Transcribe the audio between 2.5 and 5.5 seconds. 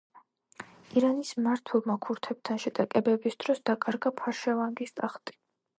შეტაკებების დროს დაკარგა ფარშავანგის ტახტი.